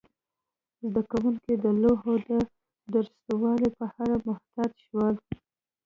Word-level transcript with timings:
زده 0.89 1.01
کوونکي 1.11 1.53
د 1.63 1.65
لوحو 1.81 2.13
د 2.29 2.31
درستوالي 2.93 3.69
په 3.79 3.85
اړه 4.01 4.15
محتاط 4.27 4.71
شول. 4.85 5.15